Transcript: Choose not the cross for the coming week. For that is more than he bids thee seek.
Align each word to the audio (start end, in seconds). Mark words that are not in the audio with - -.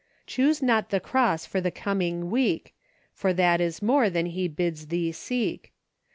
Choose 0.25 0.63
not 0.63 0.89
the 0.89 0.99
cross 0.99 1.45
for 1.45 1.61
the 1.61 1.69
coming 1.69 2.31
week. 2.31 2.73
For 3.13 3.33
that 3.33 3.61
is 3.61 3.83
more 3.83 4.09
than 4.09 4.25
he 4.25 4.47
bids 4.47 4.87
thee 4.87 5.11
seek. 5.11 5.71